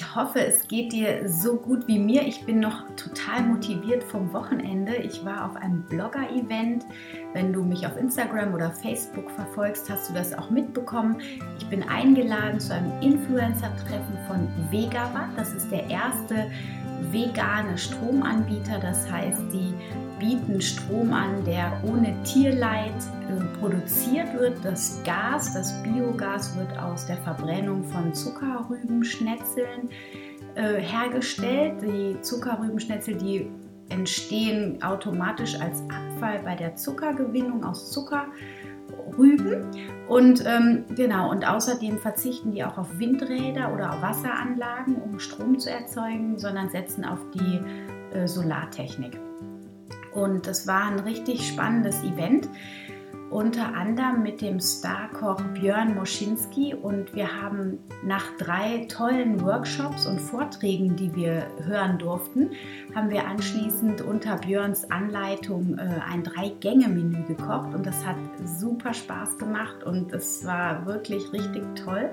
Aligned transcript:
Ich 0.00 0.14
hoffe, 0.16 0.40
es 0.40 0.66
geht 0.66 0.94
dir 0.94 1.28
so 1.28 1.56
gut 1.56 1.86
wie 1.86 1.98
mir. 1.98 2.22
Ich 2.22 2.46
bin 2.46 2.58
noch 2.58 2.84
total 2.96 3.42
motiviert 3.42 4.02
vom 4.02 4.32
Wochenende. 4.32 4.96
Ich 4.96 5.26
war 5.26 5.44
auf 5.44 5.56
einem 5.56 5.82
Blogger-Event. 5.82 6.86
Wenn 7.34 7.52
du 7.52 7.62
mich 7.62 7.86
auf 7.86 7.98
Instagram 7.98 8.54
oder 8.54 8.70
Facebook 8.70 9.30
verfolgst, 9.30 9.90
hast 9.90 10.08
du 10.08 10.14
das 10.14 10.32
auch 10.32 10.48
mitbekommen. 10.48 11.20
Ich 11.58 11.66
bin 11.66 11.82
eingeladen 11.82 12.58
zu 12.58 12.74
einem 12.74 12.90
Influencer-Treffen 13.02 14.18
von 14.26 14.48
Vegawatt. 14.70 15.36
Das 15.36 15.52
ist 15.52 15.70
der 15.70 15.86
erste 15.90 16.50
vegane 17.12 17.76
Stromanbieter. 17.76 18.78
Das 18.80 19.10
heißt, 19.10 19.42
die 19.52 19.74
bieten 20.18 20.60
Strom 20.60 21.12
an, 21.12 21.44
der 21.44 21.82
ohne 21.84 22.14
Tierleid 22.24 22.94
äh, 23.28 23.58
produziert 23.58 24.32
wird. 24.38 24.58
Das 24.62 25.02
Gas, 25.04 25.54
das 25.54 25.82
Biogas 25.82 26.56
wird 26.56 26.78
aus 26.78 27.06
der 27.06 27.16
Verbrennung 27.18 27.82
von 27.84 28.14
Zuckerrübenschnetzeln 28.14 29.88
äh, 30.54 30.80
hergestellt. 30.80 31.80
Die 31.82 32.20
Zuckerrübenschnetzel, 32.20 33.16
die 33.16 33.50
entstehen 33.88 34.82
automatisch 34.82 35.60
als 35.60 35.82
Abfall 35.82 36.40
bei 36.44 36.54
der 36.54 36.76
Zuckergewinnung 36.76 37.64
aus 37.64 37.90
Zuckerrüben. 39.10 39.64
Und 40.08 40.44
ähm, 40.46 40.84
genau, 40.94 41.30
und 41.30 41.46
außerdem 41.46 41.98
verzichten 41.98 42.52
die 42.52 42.64
auch 42.64 42.78
auf 42.78 42.98
Windräder 42.98 43.72
oder 43.72 43.92
auf 43.92 44.02
Wasseranlagen, 44.02 44.96
um 44.96 45.18
Strom 45.18 45.58
zu 45.58 45.70
erzeugen, 45.70 46.38
sondern 46.38 46.68
setzen 46.70 47.04
auf 47.04 47.18
die 47.34 47.60
äh, 48.16 48.26
Solartechnik. 48.26 49.18
Und 50.12 50.48
es 50.48 50.66
war 50.66 50.86
ein 50.86 50.98
richtig 51.00 51.46
spannendes 51.46 52.02
Event, 52.02 52.48
unter 53.30 53.74
anderem 53.74 54.22
mit 54.22 54.40
dem 54.40 54.58
Starkoch 54.60 55.40
Björn 55.54 55.94
Moschinski. 55.94 56.74
Und 56.74 57.14
wir 57.14 57.40
haben 57.40 57.78
nach 58.04 58.24
drei 58.38 58.86
tollen 58.88 59.40
Workshops 59.40 60.06
und 60.06 60.20
Vorträgen, 60.20 60.96
die 60.96 61.14
wir 61.14 61.46
hören 61.64 61.98
durften, 61.98 62.50
haben 62.94 63.10
wir 63.10 63.26
anschließend 63.26 64.02
unter 64.02 64.36
Björns 64.36 64.90
Anleitung 64.90 65.78
äh, 65.78 66.00
ein 66.10 66.24
Drei-Gänge-Menü 66.24 67.24
gekocht. 67.24 67.74
Und 67.74 67.86
das 67.86 68.04
hat 68.04 68.16
super 68.44 68.92
Spaß 68.92 69.38
gemacht 69.38 69.84
und 69.84 70.12
es 70.12 70.44
war 70.44 70.84
wirklich 70.86 71.32
richtig 71.32 71.62
toll. 71.76 72.10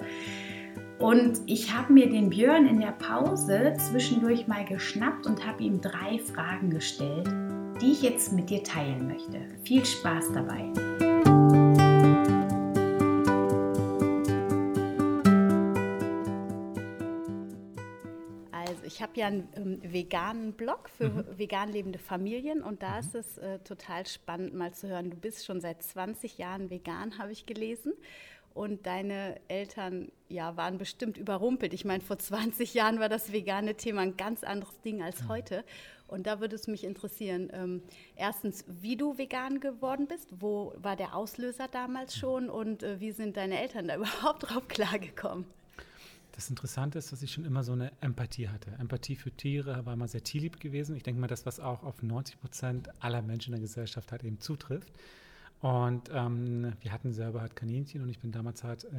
Und 0.99 1.41
ich 1.45 1.75
habe 1.75 1.93
mir 1.93 2.09
den 2.09 2.29
Björn 2.29 2.65
in 2.65 2.79
der 2.79 2.93
Pause 2.93 3.73
zwischendurch 3.77 4.47
mal 4.47 4.65
geschnappt 4.65 5.27
und 5.27 5.45
habe 5.45 5.63
ihm 5.63 5.79
drei 5.79 6.17
Fragen 6.19 6.71
gestellt 6.71 7.27
die 7.81 7.91
ich 7.91 8.01
jetzt 8.01 8.31
mit 8.31 8.49
dir 8.49 8.63
teilen 8.63 9.07
möchte. 9.07 9.39
Viel 9.63 9.85
Spaß 9.85 10.31
dabei! 10.33 10.71
Also 18.51 18.83
ich 18.83 19.01
habe 19.01 19.11
ja 19.15 19.27
einen 19.27 19.47
ähm, 19.55 19.79
veganen 19.83 20.53
Blog 20.53 20.89
für 20.89 21.09
mhm. 21.09 21.25
vegan 21.37 21.71
lebende 21.71 21.99
Familien 21.99 22.63
und 22.63 22.81
da 22.81 22.93
mhm. 22.93 22.99
ist 22.99 23.15
es 23.15 23.37
äh, 23.37 23.59
total 23.59 24.07
spannend 24.07 24.55
mal 24.55 24.73
zu 24.73 24.87
hören. 24.87 25.11
Du 25.11 25.17
bist 25.17 25.45
schon 25.45 25.61
seit 25.61 25.83
20 25.83 26.37
Jahren 26.37 26.69
vegan, 26.69 27.17
habe 27.19 27.31
ich 27.31 27.45
gelesen 27.45 27.93
und 28.57 28.87
deine 28.87 29.39
Eltern 29.47 30.11
ja, 30.29 30.57
waren 30.57 30.79
bestimmt 30.79 31.17
überrumpelt. 31.17 31.73
Ich 31.73 31.85
meine, 31.85 32.01
vor 32.01 32.17
20 32.17 32.73
Jahren 32.73 32.99
war 32.99 33.07
das 33.07 33.31
vegane 33.31 33.75
Thema 33.75 34.01
ein 34.01 34.17
ganz 34.17 34.43
anderes 34.43 34.81
Ding 34.81 35.03
als 35.03 35.23
mhm. 35.23 35.27
heute. 35.29 35.63
Und 36.07 36.25
da 36.25 36.39
würde 36.39 36.55
es 36.55 36.67
mich 36.67 36.83
interessieren, 36.83 37.49
ähm, 37.53 37.83
erstens, 38.15 38.65
wie 38.67 38.97
du 38.97 39.17
vegan 39.17 39.59
geworden 39.59 40.07
bist, 40.07 40.29
wo 40.39 40.73
war 40.77 40.95
der 40.95 41.15
Auslöser 41.15 41.67
damals 41.67 42.15
mhm. 42.15 42.19
schon 42.19 42.49
und 42.49 42.81
äh, 42.81 42.99
wie 42.99 43.11
sind 43.11 43.37
deine 43.37 43.61
Eltern 43.61 43.87
da 43.87 43.95
überhaupt 43.97 44.49
drauf 44.49 44.67
klargekommen? 44.67 45.45
Das 46.31 46.49
Interessante 46.49 46.97
ist, 46.97 47.11
dass 47.11 47.21
ich 47.21 47.31
schon 47.31 47.45
immer 47.45 47.63
so 47.63 47.73
eine 47.73 47.91
Empathie 48.01 48.47
hatte. 48.47 48.71
Empathie 48.79 49.15
für 49.15 49.31
Tiere 49.31 49.85
war 49.85 49.93
immer 49.93 50.07
sehr 50.07 50.23
tierlieb 50.23 50.59
gewesen. 50.59 50.95
Ich 50.95 51.03
denke 51.03 51.19
mal, 51.21 51.27
das, 51.27 51.45
was 51.45 51.59
auch 51.59 51.83
auf 51.83 52.01
90 52.01 52.39
Prozent 52.39 52.89
aller 53.03 53.21
Menschen 53.21 53.53
in 53.53 53.59
der 53.59 53.67
Gesellschaft 53.67 54.11
halt 54.11 54.23
eben 54.23 54.39
zutrifft. 54.39 54.91
Und 55.59 56.11
ähm, 56.13 56.73
wir 56.81 56.91
hatten 56.91 57.13
selber 57.13 57.41
halt 57.41 57.55
Kaninchen 57.55 58.01
und 58.01 58.09
ich 58.09 58.19
bin 58.19 58.31
damals 58.31 58.63
halt 58.63 58.83
äh, 58.83 58.89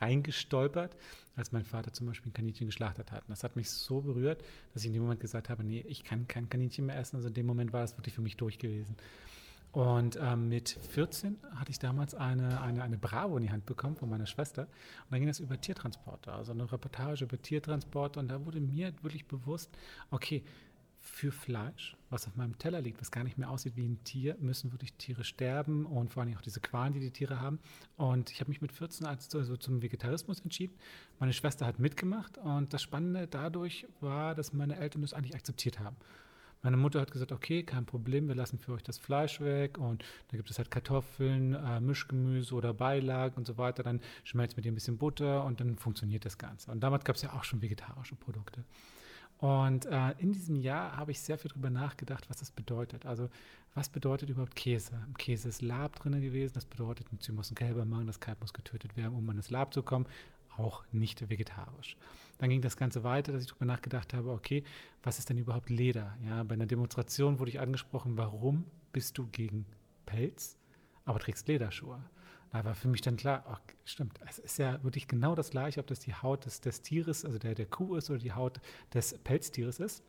reingestolpert, 0.00 0.96
als 1.34 1.50
mein 1.50 1.64
Vater 1.64 1.92
zum 1.92 2.06
Beispiel 2.06 2.30
ein 2.30 2.34
Kaninchen 2.34 2.66
geschlachtet 2.66 3.10
hat. 3.10 3.22
Und 3.22 3.30
das 3.30 3.42
hat 3.42 3.56
mich 3.56 3.70
so 3.70 4.00
berührt, 4.00 4.44
dass 4.72 4.82
ich 4.82 4.88
in 4.88 4.92
dem 4.92 5.02
Moment 5.02 5.20
gesagt 5.20 5.48
habe, 5.48 5.64
nee, 5.64 5.84
ich 5.88 6.04
kann 6.04 6.28
kein 6.28 6.48
Kaninchen 6.48 6.86
mehr 6.86 6.96
essen. 6.96 7.16
Also 7.16 7.28
in 7.28 7.34
dem 7.34 7.46
Moment 7.46 7.72
war 7.72 7.80
das 7.80 7.96
wirklich 7.98 8.14
für 8.14 8.22
mich 8.22 8.36
durch 8.36 8.58
gewesen. 8.58 8.96
Und 9.72 10.16
ähm, 10.22 10.48
mit 10.48 10.68
14 10.68 11.36
hatte 11.56 11.72
ich 11.72 11.80
damals 11.80 12.14
eine, 12.14 12.60
eine, 12.60 12.84
eine 12.84 12.96
Bravo 12.96 13.36
in 13.36 13.42
die 13.42 13.50
Hand 13.50 13.66
bekommen 13.66 13.96
von 13.96 14.08
meiner 14.08 14.26
Schwester. 14.26 14.62
Und 14.62 15.10
da 15.10 15.18
ging 15.18 15.28
es 15.28 15.40
über 15.40 15.60
Tiertransporte, 15.60 16.32
also 16.32 16.52
eine 16.52 16.70
Reportage 16.70 17.24
über 17.24 17.42
Tiertransporte. 17.42 18.20
Und 18.20 18.28
da 18.28 18.46
wurde 18.46 18.60
mir 18.60 18.92
wirklich 19.02 19.26
bewusst, 19.26 19.76
okay, 20.12 20.44
für 21.04 21.30
Fleisch, 21.30 21.96
was 22.08 22.26
auf 22.26 22.34
meinem 22.34 22.56
Teller 22.58 22.80
liegt, 22.80 22.98
was 22.98 23.10
gar 23.10 23.24
nicht 23.24 23.36
mehr 23.36 23.50
aussieht 23.50 23.76
wie 23.76 23.86
ein 23.86 24.02
Tier, 24.04 24.36
müssen 24.40 24.72
wirklich 24.72 24.94
Tiere 24.94 25.22
sterben 25.22 25.84
und 25.84 26.10
vor 26.10 26.22
allem 26.22 26.34
auch 26.34 26.40
diese 26.40 26.60
Qualen, 26.60 26.94
die 26.94 27.00
die 27.00 27.10
Tiere 27.10 27.40
haben. 27.40 27.60
Und 27.96 28.30
ich 28.30 28.40
habe 28.40 28.48
mich 28.48 28.62
mit 28.62 28.72
14 28.72 29.06
als, 29.06 29.32
also 29.34 29.56
zum 29.58 29.82
Vegetarismus 29.82 30.40
entschieden. 30.40 30.74
Meine 31.20 31.34
Schwester 31.34 31.66
hat 31.66 31.78
mitgemacht 31.78 32.38
und 32.38 32.72
das 32.72 32.82
Spannende 32.82 33.28
dadurch 33.28 33.86
war, 34.00 34.34
dass 34.34 34.54
meine 34.54 34.76
Eltern 34.76 35.02
das 35.02 35.12
eigentlich 35.12 35.34
akzeptiert 35.34 35.78
haben. 35.78 35.96
Meine 36.62 36.78
Mutter 36.78 37.02
hat 37.02 37.12
gesagt, 37.12 37.30
okay, 37.30 37.62
kein 37.62 37.84
Problem, 37.84 38.26
wir 38.26 38.34
lassen 38.34 38.58
für 38.58 38.72
euch 38.72 38.82
das 38.82 38.96
Fleisch 38.96 39.42
weg 39.42 39.76
und 39.76 40.02
da 40.28 40.38
gibt 40.38 40.50
es 40.50 40.56
halt 40.56 40.70
Kartoffeln, 40.70 41.52
äh, 41.52 41.80
Mischgemüse 41.80 42.54
oder 42.54 42.72
Beilagen 42.72 43.36
und 43.36 43.46
so 43.46 43.58
weiter. 43.58 43.82
Dann 43.82 44.00
schmelzt 44.24 44.56
mit 44.56 44.64
ihr 44.64 44.72
ein 44.72 44.74
bisschen 44.74 44.96
Butter 44.96 45.44
und 45.44 45.60
dann 45.60 45.76
funktioniert 45.76 46.24
das 46.24 46.38
Ganze. 46.38 46.70
Und 46.70 46.80
damals 46.80 47.04
gab 47.04 47.16
es 47.16 47.22
ja 47.22 47.34
auch 47.34 47.44
schon 47.44 47.60
vegetarische 47.60 48.14
Produkte. 48.14 48.64
Und 49.38 49.86
äh, 49.86 50.12
in 50.18 50.32
diesem 50.32 50.56
Jahr 50.56 50.96
habe 50.96 51.10
ich 51.10 51.20
sehr 51.20 51.38
viel 51.38 51.50
darüber 51.50 51.70
nachgedacht, 51.70 52.30
was 52.30 52.38
das 52.38 52.50
bedeutet. 52.50 53.04
Also, 53.04 53.28
was 53.74 53.88
bedeutet 53.88 54.30
überhaupt 54.30 54.54
Käse? 54.54 54.92
Im 55.06 55.16
Käse 55.16 55.48
ist 55.48 55.60
Lab 55.60 55.96
drin 55.96 56.20
gewesen. 56.20 56.54
Das 56.54 56.64
bedeutet, 56.64 57.08
ein 57.08 57.16
Enzym 57.16 57.34
muss 57.34 57.50
ein 57.50 57.56
Kälber 57.56 57.84
machen, 57.84 58.06
das 58.06 58.20
Kalb 58.20 58.40
muss 58.40 58.52
getötet 58.52 58.96
werden, 58.96 59.14
um 59.14 59.28
an 59.28 59.36
das 59.36 59.50
Lab 59.50 59.74
zu 59.74 59.82
kommen. 59.82 60.06
Auch 60.56 60.84
nicht 60.92 61.28
vegetarisch. 61.28 61.96
Dann 62.38 62.50
ging 62.50 62.62
das 62.62 62.76
Ganze 62.76 63.02
weiter, 63.02 63.32
dass 63.32 63.42
ich 63.42 63.48
darüber 63.48 63.64
nachgedacht 63.64 64.14
habe, 64.14 64.30
okay, 64.30 64.62
was 65.02 65.18
ist 65.18 65.28
denn 65.28 65.38
überhaupt 65.38 65.68
Leder? 65.68 66.16
Ja, 66.24 66.44
bei 66.44 66.54
einer 66.54 66.66
Demonstration 66.66 67.40
wurde 67.40 67.50
ich 67.50 67.58
angesprochen, 67.58 68.16
warum 68.16 68.64
bist 68.92 69.18
du 69.18 69.26
gegen 69.26 69.66
Pelz, 70.06 70.56
aber 71.04 71.18
trägst 71.18 71.48
Lederschuhe? 71.48 71.98
Da 72.54 72.64
war 72.64 72.76
für 72.76 72.86
mich 72.86 73.00
dann 73.00 73.16
klar, 73.16 73.42
ach, 73.48 73.60
stimmt, 73.84 74.20
es 74.28 74.38
ist 74.38 74.58
ja 74.60 74.80
wirklich 74.84 75.08
genau 75.08 75.34
das 75.34 75.50
gleiche, 75.50 75.80
ob 75.80 75.88
das 75.88 75.98
die 75.98 76.14
Haut 76.14 76.46
des, 76.46 76.60
des 76.60 76.82
Tieres, 76.82 77.24
also 77.24 77.36
der, 77.36 77.56
der 77.56 77.66
Kuh 77.66 77.96
ist 77.96 78.10
oder 78.10 78.20
die 78.20 78.32
Haut 78.32 78.60
des 78.92 79.18
Pelztieres 79.18 79.80
ist. 79.80 80.04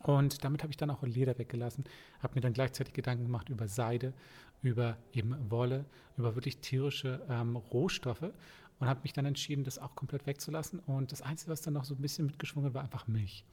Und 0.00 0.42
damit 0.42 0.64
habe 0.64 0.72
ich 0.72 0.76
dann 0.76 0.90
auch 0.90 1.04
Leder 1.04 1.38
weggelassen, 1.38 1.84
habe 2.20 2.34
mir 2.34 2.40
dann 2.40 2.52
gleichzeitig 2.52 2.94
Gedanken 2.94 3.26
gemacht 3.26 3.48
über 3.48 3.68
Seide, 3.68 4.12
über 4.60 4.96
eben 5.12 5.36
Wolle, 5.52 5.84
über 6.16 6.34
wirklich 6.34 6.58
tierische 6.58 7.24
ähm, 7.30 7.54
Rohstoffe 7.54 8.32
und 8.80 8.88
habe 8.88 9.02
mich 9.04 9.12
dann 9.12 9.24
entschieden, 9.24 9.62
das 9.62 9.78
auch 9.78 9.94
komplett 9.94 10.26
wegzulassen. 10.26 10.80
Und 10.80 11.12
das 11.12 11.22
Einzige, 11.22 11.52
was 11.52 11.62
dann 11.62 11.74
noch 11.74 11.84
so 11.84 11.94
ein 11.94 12.02
bisschen 12.02 12.26
mitgeschwungen 12.26 12.74
war, 12.74 12.82
einfach 12.82 13.06
Milch. 13.06 13.44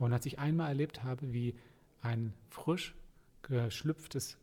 Und 0.00 0.12
als 0.12 0.26
ich 0.26 0.40
einmal 0.40 0.66
erlebt 0.66 1.04
habe, 1.04 1.32
wie 1.32 1.54
ein 2.02 2.34
frisch 2.50 2.96
geschlüpftes 3.42 4.36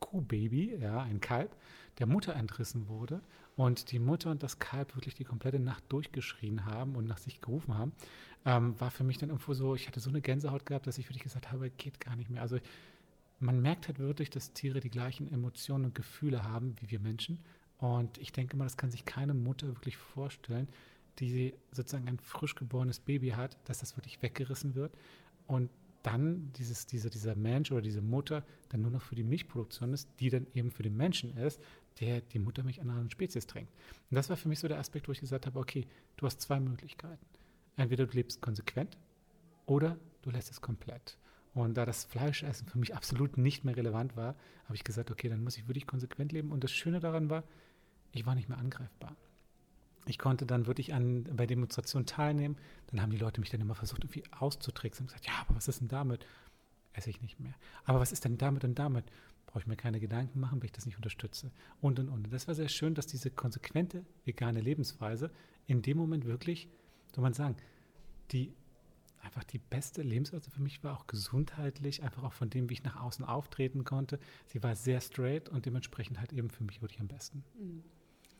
Kuhbaby, 0.00 0.76
ja, 0.80 1.02
ein 1.02 1.20
Kalb, 1.20 1.56
der 1.98 2.06
Mutter 2.06 2.34
entrissen 2.34 2.88
wurde 2.88 3.20
und 3.56 3.90
die 3.90 3.98
Mutter 3.98 4.30
und 4.30 4.42
das 4.42 4.58
Kalb 4.58 4.94
wirklich 4.96 5.14
die 5.14 5.24
komplette 5.24 5.58
Nacht 5.58 5.84
durchgeschrien 5.88 6.64
haben 6.64 6.94
und 6.96 7.06
nach 7.06 7.18
sich 7.18 7.40
gerufen 7.40 7.76
haben, 7.76 7.92
ähm, 8.44 8.78
war 8.80 8.90
für 8.90 9.04
mich 9.04 9.18
dann 9.18 9.30
irgendwo 9.30 9.54
so, 9.54 9.74
ich 9.74 9.86
hatte 9.86 10.00
so 10.00 10.10
eine 10.10 10.20
Gänsehaut 10.20 10.64
gehabt, 10.66 10.86
dass 10.86 10.98
ich 10.98 11.06
wirklich 11.06 11.24
gesagt 11.24 11.50
habe, 11.50 11.70
geht 11.70 12.00
gar 12.00 12.16
nicht 12.16 12.30
mehr. 12.30 12.42
Also 12.42 12.58
man 13.40 13.60
merkt 13.60 13.88
halt 13.88 13.98
wirklich, 13.98 14.30
dass 14.30 14.52
Tiere 14.52 14.80
die 14.80 14.90
gleichen 14.90 15.32
Emotionen 15.32 15.86
und 15.86 15.94
Gefühle 15.94 16.44
haben 16.44 16.74
wie 16.80 16.90
wir 16.90 17.00
Menschen. 17.00 17.38
Und 17.78 18.18
ich 18.18 18.32
denke 18.32 18.56
mal, 18.56 18.64
das 18.64 18.76
kann 18.76 18.90
sich 18.90 19.04
keine 19.04 19.34
Mutter 19.34 19.68
wirklich 19.68 19.96
vorstellen, 19.96 20.68
die 21.18 21.54
sozusagen 21.72 22.08
ein 22.08 22.18
frisch 22.18 22.54
geborenes 22.54 23.00
Baby 23.00 23.30
hat, 23.30 23.56
dass 23.64 23.80
das 23.80 23.96
wirklich 23.96 24.22
weggerissen 24.22 24.74
wird 24.74 24.96
und 25.46 25.70
dann 26.08 26.52
dieses, 26.54 26.86
diese, 26.86 27.10
dieser 27.10 27.36
Mensch 27.36 27.70
oder 27.70 27.82
diese 27.82 28.00
Mutter 28.00 28.42
dann 28.70 28.80
nur 28.80 28.90
noch 28.90 29.02
für 29.02 29.14
die 29.14 29.24
Milchproduktion 29.24 29.92
ist, 29.92 30.08
die 30.20 30.30
dann 30.30 30.46
eben 30.54 30.70
für 30.70 30.82
den 30.82 30.96
Menschen 30.96 31.36
ist, 31.36 31.60
der 32.00 32.22
die 32.22 32.38
Muttermilch 32.38 32.80
einer 32.80 32.92
anderen 32.92 33.10
Spezies 33.10 33.46
trinkt. 33.46 33.70
Und 34.10 34.14
das 34.14 34.30
war 34.30 34.36
für 34.36 34.48
mich 34.48 34.58
so 34.58 34.68
der 34.68 34.78
Aspekt, 34.78 35.08
wo 35.08 35.12
ich 35.12 35.20
gesagt 35.20 35.46
habe, 35.46 35.58
okay, 35.58 35.86
du 36.16 36.24
hast 36.26 36.40
zwei 36.40 36.60
Möglichkeiten. 36.60 37.26
Entweder 37.76 38.06
du 38.06 38.16
lebst 38.16 38.40
konsequent 38.40 38.96
oder 39.66 39.98
du 40.22 40.30
lässt 40.30 40.50
es 40.50 40.62
komplett. 40.62 41.18
Und 41.52 41.74
da 41.74 41.84
das 41.84 42.04
Fleischessen 42.04 42.68
für 42.68 42.78
mich 42.78 42.94
absolut 42.94 43.36
nicht 43.36 43.64
mehr 43.64 43.76
relevant 43.76 44.16
war, 44.16 44.34
habe 44.64 44.76
ich 44.76 44.84
gesagt, 44.84 45.10
okay, 45.10 45.28
dann 45.28 45.44
muss 45.44 45.58
ich 45.58 45.68
wirklich 45.68 45.86
konsequent 45.86 46.32
leben. 46.32 46.52
Und 46.52 46.64
das 46.64 46.72
Schöne 46.72 47.00
daran 47.00 47.28
war, 47.28 47.44
ich 48.12 48.24
war 48.24 48.34
nicht 48.34 48.48
mehr 48.48 48.58
angreifbar. 48.58 49.14
Ich 50.08 50.18
konnte 50.18 50.46
dann 50.46 50.66
wirklich 50.66 50.94
an, 50.94 51.24
bei 51.24 51.46
Demonstrationen 51.46 52.06
teilnehmen. 52.06 52.56
Dann 52.86 53.02
haben 53.02 53.10
die 53.10 53.18
Leute 53.18 53.40
mich 53.40 53.50
dann 53.50 53.60
immer 53.60 53.74
versucht, 53.74 54.04
irgendwie 54.04 54.24
auszutricksen 54.30 55.04
und 55.04 55.08
gesagt, 55.08 55.26
ja, 55.26 55.34
aber 55.40 55.56
was 55.56 55.68
ist 55.68 55.80
denn 55.80 55.88
damit? 55.88 56.26
Esse 56.94 57.10
ich 57.10 57.20
nicht 57.20 57.38
mehr. 57.38 57.54
Aber 57.84 58.00
was 58.00 58.10
ist 58.10 58.24
denn 58.24 58.38
damit 58.38 58.64
und 58.64 58.78
damit? 58.78 59.04
Brauche 59.46 59.60
ich 59.60 59.66
mir 59.66 59.76
keine 59.76 60.00
Gedanken 60.00 60.40
machen, 60.40 60.60
wenn 60.60 60.66
ich 60.66 60.72
das 60.72 60.86
nicht 60.86 60.96
unterstütze. 60.96 61.50
Und, 61.82 61.98
und, 61.98 62.08
und. 62.08 62.32
Das 62.32 62.48
war 62.48 62.54
sehr 62.54 62.68
schön, 62.68 62.94
dass 62.94 63.06
diese 63.06 63.30
konsequente 63.30 64.04
vegane 64.24 64.62
Lebensweise 64.62 65.30
in 65.66 65.82
dem 65.82 65.98
Moment 65.98 66.24
wirklich, 66.24 66.68
soll 67.14 67.22
man 67.22 67.34
sagen, 67.34 67.56
die 68.32 68.54
einfach 69.20 69.44
die 69.44 69.58
beste 69.58 70.00
Lebensweise 70.00 70.50
für 70.50 70.62
mich 70.62 70.82
war, 70.82 70.98
auch 70.98 71.06
gesundheitlich, 71.06 72.02
einfach 72.02 72.22
auch 72.22 72.32
von 72.32 72.48
dem, 72.48 72.70
wie 72.70 72.74
ich 72.74 72.82
nach 72.82 72.96
außen 72.96 73.26
auftreten 73.26 73.84
konnte. 73.84 74.18
Sie 74.46 74.62
war 74.62 74.74
sehr 74.74 75.02
straight 75.02 75.50
und 75.50 75.66
dementsprechend 75.66 76.18
halt 76.18 76.32
eben 76.32 76.48
für 76.48 76.64
mich 76.64 76.80
wirklich 76.80 77.00
am 77.00 77.08
besten. 77.08 77.44
Mhm. 77.58 77.84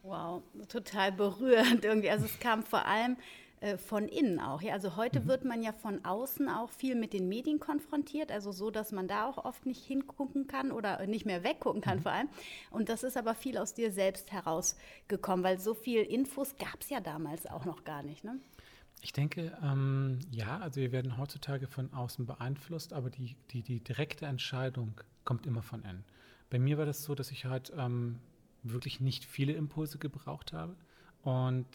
Wow, 0.02 0.42
total 0.68 1.12
berührend 1.12 1.84
irgendwie. 1.84 2.10
Also 2.10 2.26
es 2.26 2.38
kam 2.38 2.62
vor 2.62 2.86
allem 2.86 3.16
äh, 3.60 3.76
von 3.76 4.06
innen 4.06 4.38
auch. 4.38 4.62
Ja? 4.62 4.74
Also 4.74 4.94
heute 4.94 5.20
mhm. 5.20 5.26
wird 5.26 5.44
man 5.44 5.62
ja 5.62 5.72
von 5.72 6.04
außen 6.04 6.48
auch 6.48 6.70
viel 6.70 6.94
mit 6.94 7.12
den 7.12 7.28
Medien 7.28 7.58
konfrontiert, 7.58 8.30
also 8.30 8.52
so, 8.52 8.70
dass 8.70 8.92
man 8.92 9.08
da 9.08 9.26
auch 9.26 9.44
oft 9.44 9.66
nicht 9.66 9.84
hingucken 9.84 10.46
kann 10.46 10.70
oder 10.70 11.04
nicht 11.06 11.26
mehr 11.26 11.42
weggucken 11.42 11.80
kann 11.80 11.98
mhm. 11.98 12.02
vor 12.02 12.12
allem. 12.12 12.28
Und 12.70 12.88
das 12.88 13.02
ist 13.02 13.16
aber 13.16 13.34
viel 13.34 13.58
aus 13.58 13.74
dir 13.74 13.90
selbst 13.90 14.30
herausgekommen, 14.30 15.44
weil 15.44 15.58
so 15.58 15.74
viel 15.74 16.02
Infos 16.02 16.54
gab 16.56 16.80
es 16.80 16.90
ja 16.90 17.00
damals 17.00 17.46
auch 17.46 17.64
noch 17.64 17.82
gar 17.82 18.04
nicht. 18.04 18.22
Ne? 18.22 18.38
Ich 19.02 19.12
denke, 19.12 19.56
ähm, 19.62 20.20
ja, 20.30 20.58
also 20.58 20.80
wir 20.80 20.92
werden 20.92 21.18
heutzutage 21.18 21.66
von 21.66 21.92
außen 21.92 22.26
beeinflusst, 22.26 22.92
aber 22.92 23.10
die, 23.10 23.34
die, 23.50 23.62
die 23.62 23.80
direkte 23.80 24.26
Entscheidung 24.26 25.00
kommt 25.24 25.46
immer 25.46 25.62
von 25.62 25.82
innen. 25.82 26.04
Bei 26.50 26.60
mir 26.60 26.78
war 26.78 26.86
das 26.86 27.02
so, 27.02 27.14
dass 27.14 27.32
ich 27.32 27.44
halt 27.44 27.72
ähm, 27.76 28.20
wirklich 28.62 29.00
nicht 29.00 29.24
viele 29.24 29.52
Impulse 29.52 29.98
gebraucht 29.98 30.52
habe 30.52 30.76
und 31.22 31.66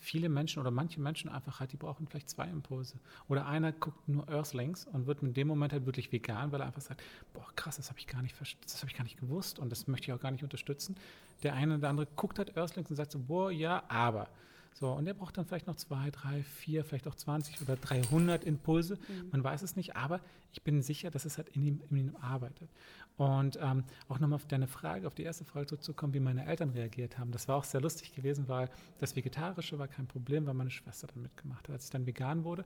viele 0.00 0.28
Menschen 0.28 0.60
oder 0.60 0.70
manche 0.70 1.00
Menschen 1.00 1.28
einfach 1.28 1.60
halt, 1.60 1.72
die 1.72 1.76
brauchen 1.76 2.06
vielleicht 2.06 2.30
zwei 2.30 2.48
Impulse. 2.48 2.98
Oder 3.28 3.46
einer 3.46 3.70
guckt 3.70 4.08
nur 4.08 4.28
Earthlings 4.28 4.86
und 4.86 5.06
wird 5.06 5.22
in 5.22 5.34
dem 5.34 5.46
Moment 5.46 5.72
halt 5.72 5.86
wirklich 5.86 6.10
vegan, 6.10 6.50
weil 6.52 6.60
er 6.60 6.66
einfach 6.66 6.80
sagt, 6.80 7.02
boah, 7.34 7.46
krass, 7.54 7.76
das 7.76 7.90
habe 7.90 7.98
ich 7.98 8.06
gar 8.06 8.22
nicht 8.22 8.34
das 8.40 8.76
habe 8.78 8.90
ich 8.90 8.96
gar 8.96 9.04
nicht 9.04 9.20
gewusst 9.20 9.58
und 9.58 9.70
das 9.70 9.86
möchte 9.86 10.10
ich 10.10 10.12
auch 10.12 10.20
gar 10.20 10.30
nicht 10.30 10.42
unterstützen. 10.42 10.96
Der 11.42 11.54
eine 11.54 11.76
oder 11.76 11.90
andere 11.90 12.06
guckt 12.16 12.38
halt 12.38 12.56
Earthlings 12.56 12.90
und 12.90 12.96
sagt 12.96 13.12
so, 13.12 13.18
boah, 13.18 13.50
ja, 13.52 13.84
aber. 13.88 14.28
So, 14.72 14.90
und 14.92 15.04
der 15.04 15.14
braucht 15.14 15.36
dann 15.36 15.44
vielleicht 15.44 15.66
noch 15.66 15.76
zwei, 15.76 16.10
drei, 16.10 16.42
vier, 16.42 16.84
vielleicht 16.84 17.06
auch 17.06 17.14
20 17.14 17.60
oder 17.60 17.76
300 17.76 18.44
Impulse. 18.44 18.94
Mhm. 18.94 19.28
Man 19.32 19.44
weiß 19.44 19.62
es 19.62 19.76
nicht, 19.76 19.96
aber 19.96 20.20
ich 20.52 20.62
bin 20.62 20.80
sicher, 20.82 21.10
dass 21.10 21.24
es 21.24 21.36
halt 21.36 21.50
in 21.50 21.62
ihm, 21.62 21.82
in 21.90 21.96
ihm 21.96 22.16
arbeitet. 22.20 22.70
Und 23.16 23.58
ähm, 23.60 23.84
auch 24.08 24.18
nochmal 24.18 24.36
auf 24.36 24.46
deine 24.46 24.68
Frage, 24.68 25.06
auf 25.06 25.14
die 25.14 25.24
erste 25.24 25.44
Frage 25.44 25.66
zurückzukommen, 25.66 26.14
wie 26.14 26.20
meine 26.20 26.46
Eltern 26.46 26.70
reagiert 26.70 27.18
haben. 27.18 27.30
Das 27.32 27.48
war 27.48 27.56
auch 27.56 27.64
sehr 27.64 27.80
lustig 27.80 28.14
gewesen, 28.14 28.48
weil 28.48 28.70
das 28.98 29.14
Vegetarische 29.16 29.78
war 29.78 29.88
kein 29.88 30.06
Problem, 30.06 30.46
weil 30.46 30.54
meine 30.54 30.70
Schwester 30.70 31.06
dann 31.08 31.22
mitgemacht 31.22 31.68
hat. 31.68 31.74
Als 31.74 31.84
ich 31.84 31.90
dann 31.90 32.06
vegan 32.06 32.44
wurde, 32.44 32.64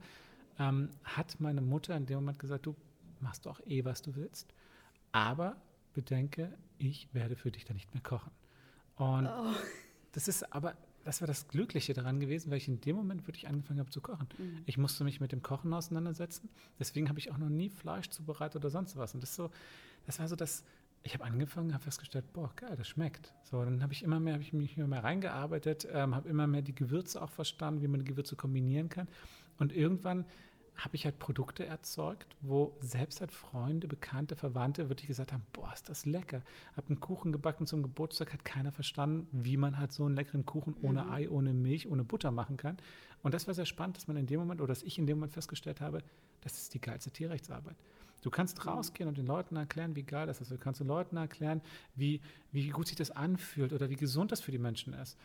ähm, 0.59 0.91
hat 1.03 1.41
meine 1.41 1.61
Mutter 1.61 1.97
in 1.97 2.07
dem 2.07 2.17
Moment 2.17 2.39
gesagt, 2.39 2.67
du 2.67 2.77
machst 3.19 3.47
doch 3.47 3.61
eh, 3.67 3.85
was 3.85 4.03
du 4.03 4.15
willst. 4.15 4.55
Aber 5.11 5.57
bedenke, 5.95 6.57
ich 6.79 7.09
werde 7.13 7.35
für 7.35 7.51
dich 7.51 7.65
dann 7.65 7.77
nicht 7.77 7.93
mehr 7.93 8.03
kochen. 8.03 8.31
Und 8.97 9.27
oh. 9.27 9.55
das 10.13 10.29
ist 10.29 10.53
aber 10.53 10.75
das 11.05 11.21
war 11.21 11.29
das 11.29 11.49
Glückliche 11.49 11.93
daran 11.93 12.19
gewesen, 12.19 12.51
weil 12.51 12.59
ich 12.59 12.69
in 12.69 12.81
dem 12.81 12.97
Moment 12.97 13.27
wirklich 13.27 13.47
angefangen 13.47 13.81
habe 13.81 13.91
zu 13.91 14.01
kochen. 14.01 14.27
Mhm. 14.39 14.63
Ich 14.67 14.79
musste 14.79 15.05
mich 15.05 15.21
mit 15.21 15.33
dem 15.33 15.43
Kochen 15.43 15.73
auseinandersetzen. 15.73 16.49
Deswegen 16.79 17.09
habe 17.09 17.19
ich 17.19 17.31
auch 17.31 17.39
noch 17.39 17.49
nie 17.49 17.69
Fleisch 17.69 18.09
zubereitet 18.11 18.57
oder 18.57 18.71
sonst 18.71 18.97
was. 18.97 19.15
Und 19.15 19.23
das 19.23 19.35
so, 19.35 19.51
das 20.07 20.19
war 20.19 20.29
so 20.29 20.37
das, 20.37 20.65
ich 21.03 21.15
habe 21.15 21.25
angefangen, 21.25 21.75
habe 21.75 21.85
festgestellt, 21.85 22.33
boah, 22.33 22.51
geil, 22.57 22.75
das 22.77 22.89
schmeckt. 22.89 23.35
So, 23.45 23.63
dann 23.63 23.83
habe 23.83 23.93
ich 23.93 24.03
immer 24.03 24.19
mehr, 24.19 24.35
habe 24.35 24.43
ich 24.43 24.53
mich 24.53 24.77
immer 24.77 24.89
mehr 24.89 25.05
reingearbeitet, 25.05 25.87
ähm, 25.93 26.15
habe 26.15 26.29
immer 26.29 26.47
mehr 26.47 26.63
die 26.63 26.75
Gewürze 26.75 27.21
auch 27.21 27.31
verstanden, 27.31 27.83
wie 27.83 27.89
man 27.89 28.01
die 28.01 28.07
Gewürze 28.07 28.37
kombinieren 28.37 28.89
kann. 28.89 29.09
Und 29.59 29.73
irgendwann 29.73 30.25
habe 30.77 30.97
ich 30.97 31.05
halt 31.05 31.19
Produkte 31.19 31.65
erzeugt, 31.65 32.37
wo 32.41 32.77
selbst 32.81 33.21
halt 33.21 33.31
Freunde, 33.31 33.87
Bekannte, 33.87 34.35
Verwandte 34.35 34.89
wirklich 34.89 35.07
gesagt 35.07 35.33
haben, 35.33 35.47
boah, 35.53 35.73
ist 35.73 35.89
das 35.89 36.05
lecker. 36.05 36.43
Habe 36.77 36.89
einen 36.89 37.01
Kuchen 37.01 37.33
gebacken 37.33 37.67
zum 37.67 37.83
Geburtstag, 37.83 38.33
hat 38.33 38.45
keiner 38.45 38.73
verstanden, 38.73 39.29
wie 39.33 39.57
man 39.57 39.79
halt 39.79 39.93
so 39.93 40.05
einen 40.05 40.17
leckeren 40.17 40.45
Kuchen 40.45 40.75
ohne 40.83 41.05
mhm. 41.05 41.13
Ei, 41.13 41.29
ohne 41.29 41.53
Milch, 41.53 41.89
ohne 41.89 42.03
Butter 42.03 42.31
machen 42.31 42.57
kann. 42.57 42.77
Und 43.23 43.35
das 43.35 43.47
war 43.47 43.55
sehr 43.55 43.67
spannend, 43.67 43.97
dass 43.97 44.09
man 44.09 44.17
in 44.17 44.27
dem 44.27 44.41
Moment, 44.41 44.61
oder 44.61 44.69
dass 44.69 44.83
ich 44.83 44.99
in 44.99 45.07
dem 45.07 45.19
Moment 45.19 45.33
festgestellt 45.33 45.81
habe, 45.81 46.03
das 46.41 46.59
ist 46.59 46.75
die 46.75 46.81
geilste 46.81 47.11
Tierrechtsarbeit. 47.11 47.77
Du 48.23 48.31
kannst 48.31 48.65
mhm. 48.65 48.71
rausgehen 48.71 49.09
und 49.09 49.17
den 49.17 49.27
Leuten 49.27 49.57
erklären, 49.57 49.95
wie 49.95 50.03
geil 50.03 50.27
das 50.27 50.41
ist. 50.41 50.51
Du 50.51 50.59
kannst 50.59 50.81
den 50.81 50.89
Leuten 50.89 51.17
erklären, 51.17 51.61
wie, 51.95 52.21
wie 52.51 52.69
gut 52.71 52.89
sich 52.89 52.97
das 52.97 53.13
anfühlt 53.13 53.73
oder 53.73 53.91
wie 53.91 53.97
gesund 53.97 54.33
das 54.33 54.41
für 54.41 54.51
die 54.51 54.59
Menschen 54.59 54.93
ist 54.95 55.17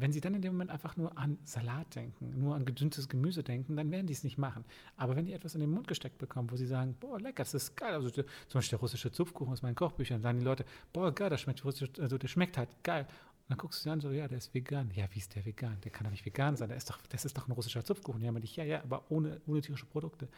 wenn 0.00 0.12
sie 0.12 0.20
dann 0.20 0.34
in 0.34 0.42
dem 0.42 0.52
Moment 0.52 0.70
einfach 0.70 0.96
nur 0.96 1.16
an 1.16 1.38
Salat 1.44 1.94
denken, 1.94 2.38
nur 2.38 2.54
an 2.54 2.64
gedünntes 2.64 3.08
Gemüse 3.08 3.42
denken, 3.42 3.76
dann 3.76 3.90
werden 3.90 4.06
die 4.06 4.12
es 4.12 4.24
nicht 4.24 4.38
machen. 4.38 4.64
Aber 4.96 5.16
wenn 5.16 5.24
die 5.24 5.32
etwas 5.32 5.54
in 5.54 5.60
den 5.60 5.70
Mund 5.70 5.88
gesteckt 5.88 6.18
bekommen, 6.18 6.50
wo 6.50 6.56
sie 6.56 6.66
sagen, 6.66 6.96
boah, 7.00 7.18
lecker, 7.18 7.42
das 7.42 7.54
ist 7.54 7.76
geil, 7.76 7.94
also 7.94 8.10
zum 8.10 8.24
Beispiel 8.52 8.76
der 8.76 8.80
russische 8.80 9.10
Zupfkuchen 9.10 9.52
aus 9.52 9.62
meinen 9.62 9.74
Kochbüchern, 9.74 10.20
sagen 10.20 10.38
die 10.38 10.44
Leute, 10.44 10.64
boah, 10.92 11.14
geil, 11.14 11.30
das 11.30 11.40
schmeckt 11.40 11.64
also 11.64 12.18
der 12.18 12.28
schmeckt 12.28 12.58
halt 12.58 12.68
geil. 12.82 13.06
Und 13.46 13.50
dann 13.50 13.58
guckst 13.58 13.80
du 13.80 13.84
sie 13.84 13.90
an, 13.90 14.00
so, 14.00 14.10
ja, 14.10 14.26
der 14.26 14.38
ist 14.38 14.52
vegan. 14.54 14.90
Ja, 14.94 15.06
wie 15.12 15.18
ist 15.18 15.34
der 15.34 15.44
vegan? 15.44 15.78
Der 15.84 15.92
kann 15.92 16.04
doch 16.04 16.10
nicht 16.10 16.26
vegan 16.26 16.56
sein. 16.56 16.68
Der 16.68 16.76
ist 16.76 16.90
doch, 16.90 16.98
das 17.08 17.24
ist 17.24 17.38
doch 17.38 17.46
ein 17.46 17.52
russischer 17.52 17.84
Zupfkuchen. 17.84 18.20
Ja, 18.20 18.34
ich, 18.42 18.56
ja, 18.56 18.64
ja, 18.64 18.82
aber 18.82 19.04
ohne, 19.08 19.40
ohne 19.46 19.60
tierische 19.60 19.86
Produkte. 19.86 20.28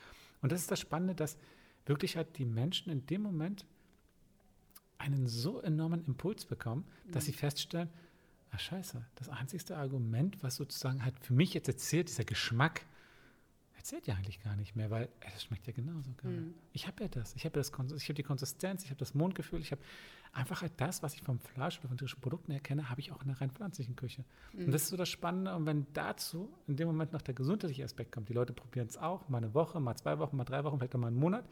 Und 0.43 0.53
das 0.53 0.61
ist 0.61 0.71
das 0.71 0.79
Spannende, 0.79 1.15
dass 1.15 1.39
wirklich 1.87 2.17
halt 2.17 2.37
die 2.37 2.45
Menschen 2.45 2.93
in 2.93 3.07
dem 3.07 3.23
Moment 3.23 3.65
einen 4.99 5.27
so 5.27 5.61
enormen 5.61 6.05
Impuls 6.05 6.45
bekommen, 6.45 6.85
dass 7.11 7.25
mhm. 7.25 7.27
sie 7.27 7.33
feststellen, 7.33 7.89
ach 8.51 8.61
scheiße, 8.61 9.05
das 9.15 9.29
einzigste 9.29 9.77
Argument, 9.77 10.43
was 10.43 10.57
sozusagen 10.57 11.05
halt 11.05 11.19
für 11.21 11.33
mich 11.33 11.55
jetzt 11.55 11.69
erzählt, 11.69 12.09
dieser 12.09 12.25
Geschmack, 12.25 12.83
erzählt 13.77 14.07
ja 14.07 14.15
eigentlich 14.15 14.43
gar 14.43 14.57
nicht 14.57 14.77
mehr, 14.77 14.91
weil 14.91 15.09
ey, 15.21 15.31
das 15.33 15.45
schmeckt 15.45 15.67
ja 15.67 15.73
genauso 15.73 16.11
geil. 16.23 16.33
Mhm. 16.33 16.55
Ich 16.73 16.87
habe 16.87 17.05
ja 17.05 17.09
das, 17.09 17.35
ich 17.37 17.45
habe 17.45 17.55
das, 17.55 17.71
ich 17.71 18.05
habe 18.05 18.15
die 18.15 18.23
Konsistenz, 18.23 18.85
ich 18.85 18.91
habe 18.91 18.99
das 18.99 19.15
Mondgefühl, 19.15 19.61
ich 19.61 19.71
habe 19.73 19.81
einfach 20.33 20.63
halt 20.63 20.73
das, 20.77 21.03
was 21.03 21.15
ich 21.15 21.23
vom 21.23 21.39
Fleisch 21.39 21.79
oder 21.79 21.89
von 21.89 21.97
tierischen 21.97 22.21
Produkten 22.21 22.53
erkenne, 22.53 22.91
habe 22.91 23.01
ich 23.01 23.13
auch 23.13 23.23
in 23.23 23.29
der 23.29 23.41
rein 23.41 23.51
pflanzlichen 23.51 23.97
Küche. 23.97 24.25
Mhm. 24.53 24.67
Und 24.67 24.73
das 24.73 24.83
ist 24.83 24.89
so 24.89 24.97
das 24.97 25.09
Spannende. 25.09 25.55
Und 25.55 25.67
wenn 25.67 25.87
dazu 25.95 26.53
in 26.67 26.77
dem 26.77 26.89
Moment 26.89 27.13
noch 27.13 27.23
der 27.23 27.35
gesundheitliche 27.35 27.85
Aspekt 27.85 28.13
kommt, 28.13 28.29
die 28.29 28.35
Leute 28.35 28.53
probieren 28.53 28.89
es 28.89 28.97
auch, 28.97 29.29
mal 29.29 29.39
eine 29.39 29.55
Woche, 29.55 29.81
mal 29.81 29.97
zwei 29.97 30.19
Wochen, 30.19 30.37
mal 30.37 30.45
drei 30.45 30.65
Wochen, 30.65 30.79
vielleicht 30.79 30.95
auch 30.95 31.01
mal 31.01 31.07
einen 31.07 31.19
Monat, 31.19 31.45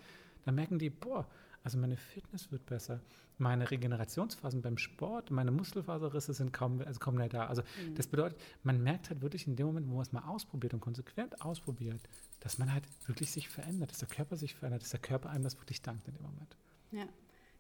dann 0.45 0.57
merken 0.57 0.79
die, 0.79 0.91
boah, 0.91 1.27
also 1.67 1.79
meine 1.79 1.97
Fitness 1.97 2.53
wird 2.53 2.65
besser. 2.65 3.01
Meine 3.39 3.69
Regenerationsphasen 3.69 4.63
beim 4.63 4.79
Sport, 4.79 5.33
meine 5.33 5.51
Muskelfaserrisse 5.51 6.33
sind 6.33 6.53
kaum, 6.53 6.81
also 6.81 7.01
kaum 7.01 7.17
mehr 7.17 7.29
da. 7.29 7.47
Also 7.47 7.63
mhm. 7.63 7.97
das 7.97 8.07
bedeutet, 8.07 8.39
man 8.63 8.81
merkt 8.81 9.11
halt 9.11 9.21
wirklich 9.21 9.49
in 9.49 9.57
dem 9.57 9.67
Moment, 9.67 9.89
wo 9.89 9.95
man 9.95 10.03
es 10.03 10.13
mal 10.13 10.23
ausprobiert 10.29 10.75
und 10.75 10.81
konsequent 10.81 11.43
ausprobiert, 11.43 12.01
dass 12.39 12.59
man 12.59 12.73
halt 12.73 12.85
wirklich 13.07 13.33
sich 13.33 13.49
verändert, 13.49 13.91
dass 13.91 13.99
der 13.99 14.07
Körper 14.07 14.37
sich 14.37 14.55
verändert, 14.55 14.83
dass 14.83 14.91
der 14.91 15.01
Körper 15.01 15.29
einem 15.29 15.43
das 15.43 15.59
wirklich 15.59 15.83
dankt 15.83 16.07
in 16.07 16.15
dem 16.15 16.23
Moment. 16.23 16.57
Ja. 16.93 17.09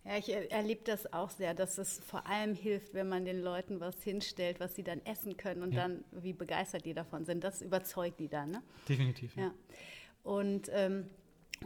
Ja, 0.04 0.18
ich 0.18 0.32
erlebe 0.52 0.84
das 0.84 1.12
auch 1.12 1.30
sehr, 1.30 1.52
dass 1.52 1.78
es 1.78 1.98
vor 1.98 2.28
allem 2.28 2.54
hilft, 2.54 2.94
wenn 2.94 3.08
man 3.08 3.24
den 3.24 3.40
Leuten 3.42 3.80
was 3.80 4.00
hinstellt, 4.04 4.60
was 4.60 4.76
sie 4.76 4.84
dann 4.84 5.04
essen 5.04 5.36
können 5.36 5.64
und 5.64 5.72
ja. 5.72 5.82
dann, 5.82 6.04
wie 6.12 6.32
begeistert 6.32 6.84
die 6.84 6.94
davon 6.94 7.24
sind. 7.24 7.42
Das 7.42 7.60
überzeugt 7.60 8.20
die 8.20 8.28
dann. 8.28 8.52
Ne? 8.52 8.62
Definitiv. 8.88 9.34
Ja. 9.34 9.46
ja. 9.46 9.54
Und 10.22 10.70
ähm, 10.72 11.10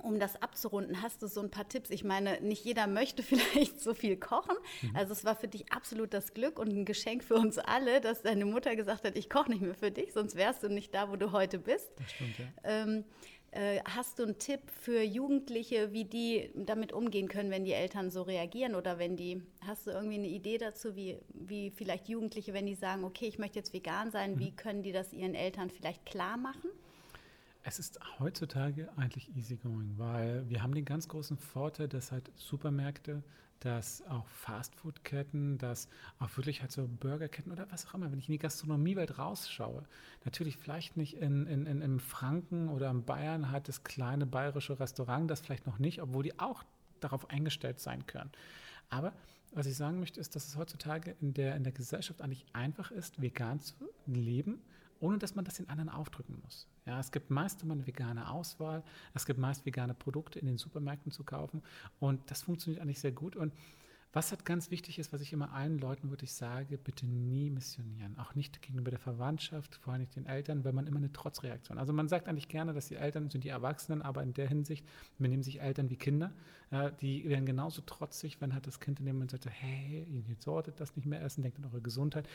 um 0.03 0.19
das 0.19 0.41
abzurunden, 0.41 1.03
hast 1.03 1.23
du 1.23 1.27
so 1.27 1.41
ein 1.41 1.51
paar 1.51 1.69
Tipps? 1.69 1.91
Ich 1.91 2.05
meine, 2.05 2.41
nicht 2.41 2.65
jeder 2.65 2.87
möchte 2.87 3.23
vielleicht 3.25 3.81
so 3.81 3.95
viel 3.95 4.17
kochen. 4.17 4.57
Mhm. 4.83 4.97
Also 4.97 5.13
es 5.13 5.25
war 5.25 5.37
für 5.37 5.49
dich 5.49 5.73
absolut 5.73 6.15
das 6.15 6.35
Glück 6.35 6.59
und 6.59 6.69
ein 6.69 6.85
Geschenk 6.85 7.25
für 7.25 7.35
uns 7.35 7.59
alle, 7.59 8.01
dass 8.01 8.23
deine 8.23 8.45
Mutter 8.45 8.77
gesagt 8.77 9.05
hat, 9.05 9.17
ich 9.17 9.29
koche 9.29 9.51
nicht 9.51 9.63
mehr 9.63 9.75
für 9.75 9.91
dich, 9.91 10.13
sonst 10.13 10.37
wärst 10.37 10.63
du 10.63 10.69
nicht 10.69 10.95
da, 10.95 11.11
wo 11.11 11.17
du 11.17 11.33
heute 11.33 11.59
bist. 11.59 11.89
Das 11.99 12.11
stimmt, 12.11 12.39
ja. 12.39 12.45
Ähm, 12.65 13.05
äh, 13.53 13.81
hast 13.85 14.19
du 14.19 14.23
einen 14.23 14.39
Tipp 14.39 14.61
für 14.71 15.03
Jugendliche, 15.03 15.93
wie 15.93 16.05
die 16.05 16.51
damit 16.55 16.93
umgehen 16.93 17.27
können, 17.27 17.51
wenn 17.51 17.65
die 17.65 17.73
Eltern 17.73 18.11
so 18.11 18.23
reagieren? 18.23 18.77
Oder 18.77 18.99
wenn 18.99 19.17
die, 19.17 19.43
hast 19.67 19.87
du 19.87 19.91
irgendwie 19.91 20.19
eine 20.19 20.29
Idee 20.29 20.59
dazu, 20.59 20.95
wie, 20.95 21.19
wie 21.33 21.71
vielleicht 21.71 22.09
Jugendliche, 22.09 22.55
wenn 22.55 22.67
die 22.67 22.77
sagen, 22.77 23.03
okay, 23.03 23.27
ich 23.27 23.39
möchte 23.39 23.59
jetzt 23.59 23.73
vegan 23.73 24.13
sein, 24.13 24.35
mhm. 24.35 24.39
wie 24.39 24.53
können 24.53 24.83
die 24.83 24.93
das 24.93 25.13
ihren 25.13 25.35
Eltern 25.35 25.71
vielleicht 25.71 26.07
klar 26.07 26.37
machen? 26.37 26.71
Es 27.63 27.79
ist 27.79 28.01
heutzutage 28.19 28.89
eigentlich 28.97 29.37
easygoing, 29.37 29.99
weil 29.99 30.49
wir 30.49 30.63
haben 30.63 30.75
den 30.75 30.87
ganz 30.87 31.09
großen 31.09 31.37
Vorteil, 31.37 31.89
dass 31.89 32.11
halt 32.11 32.31
Supermärkte, 32.35 33.23
dass 33.61 34.03
auch 34.09 34.27
Fastfood-Ketten, 34.29 35.59
dass 35.59 35.89
auch 36.19 36.35
wirklich 36.39 36.63
halt 36.63 36.73
so 36.73 36.89
Burgerketten 36.89 37.53
oder 37.53 37.71
was 37.71 37.87
auch 37.87 37.95
immer, 37.95 38.11
wenn 38.11 38.19
ich 38.19 38.29
in 38.29 38.33
die 38.33 38.39
Gastronomiewelt 38.39 39.19
rausschaue, 39.19 39.85
natürlich 40.25 40.57
vielleicht 40.57 40.97
nicht 40.97 41.19
in, 41.19 41.47
in, 41.47 41.67
in, 41.67 41.83
in 41.83 42.01
Franken 42.01 42.71
oder 42.71 42.91
in 42.91 43.05
Bayern 43.05 43.51
hat 43.51 43.69
das 43.69 43.85
kleine 43.85 44.25
bayerische 44.25 44.81
Restaurant 44.81 45.31
das 45.31 45.41
vielleicht 45.43 45.67
noch 45.67 45.79
nicht, 45.79 46.01
obwohl 46.01 46.23
die 46.23 46.39
auch 46.39 46.65
darauf 47.01 47.29
eingestellt 47.29 47.79
sein 47.79 48.07
können. 48.07 48.31
Aber 48.89 49.13
was 49.53 49.67
ich 49.67 49.77
sagen 49.77 50.01
möchte, 50.01 50.19
ist, 50.19 50.35
dass 50.35 50.49
es 50.49 50.57
heutzutage 50.57 51.15
in 51.21 51.35
der, 51.35 51.57
in 51.57 51.65
der 51.65 51.73
Gesellschaft 51.73 52.23
eigentlich 52.23 52.47
einfach 52.55 52.91
ist, 52.91 53.21
vegan 53.21 53.61
zu 53.61 53.75
leben 54.07 54.63
ohne 55.01 55.19
dass 55.19 55.35
man 55.35 55.45
das 55.45 55.55
den 55.55 55.69
anderen 55.69 55.89
aufdrücken 55.89 56.39
muss. 56.43 56.69
Ja, 56.87 57.01
es 57.01 57.11
gibt 57.11 57.31
meist 57.31 57.63
immer 57.63 57.75
eine 57.75 57.87
vegane 57.87 58.31
Auswahl, 58.31 58.85
es 59.15 59.27
gibt 59.27 59.39
meist 59.39 59.67
vegane 59.67 59.95
Produkte 59.95 60.39
in 60.39 60.47
den 60.47 60.59
Supermärkten 60.59 61.11
zu 61.11 61.25
kaufen 61.25 61.63
und 61.99 62.31
das 62.31 62.43
funktioniert 62.43 62.83
eigentlich 62.83 63.01
sehr 63.01 63.13
gut 63.13 63.37
und 63.37 63.53
was 64.13 64.33
halt 64.33 64.45
ganz 64.45 64.73
wichtig 64.73 64.99
ist, 64.99 65.13
was 65.13 65.21
ich 65.21 65.33
immer 65.33 65.53
allen 65.53 65.79
Leuten 65.79 66.11
wirklich 66.11 66.33
sage, 66.33 66.79
bitte 66.79 67.07
nie 67.07 67.49
missionieren. 67.49 68.19
Auch 68.19 68.35
nicht 68.35 68.61
gegenüber 68.61 68.91
der 68.91 68.99
Verwandtschaft, 68.99 69.77
vor 69.77 69.93
allem 69.93 70.01
nicht 70.01 70.17
den 70.17 70.27
Eltern, 70.27 70.65
weil 70.65 70.73
man 70.73 70.89
immer 70.89 70.97
eine 70.97 71.13
Trotzreaktion. 71.13 71.79
Also 71.79 71.93
man 71.93 72.09
sagt 72.09 72.27
eigentlich 72.27 72.49
gerne, 72.49 72.75
dass 72.75 72.89
die 72.89 72.97
Eltern 72.97 73.31
sind 73.31 73.45
die 73.45 73.51
Erwachsenen, 73.51 74.03
aber 74.03 74.25
in 74.25 74.35
der 74.35 74.49
Hinsicht 74.49 74.85
benehmen 75.19 75.45
sich 75.45 75.61
Eltern 75.61 75.91
wie 75.91 75.97
Kinder. 75.97 76.33
Ja, 76.73 76.91
die 76.91 77.29
werden 77.29 77.47
genauso 77.47 77.83
trotzig, 77.83 78.41
wenn 78.41 78.53
halt 78.53 78.67
das 78.67 78.81
Kind 78.81 78.99
in 78.99 79.07
dem 79.07 79.15
Moment 79.15 79.31
sagt, 79.31 79.49
hey, 79.49 80.05
ihr 80.11 80.25
solltet 80.41 80.81
das 80.81 80.97
nicht 80.97 81.07
mehr 81.07 81.23
essen, 81.23 81.43
denkt 81.43 81.59
an 81.59 81.67
eure 81.67 81.81
Gesundheit. 81.81 82.29